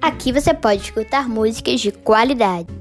[0.00, 2.79] Aqui você pode escutar músicas de qualidade.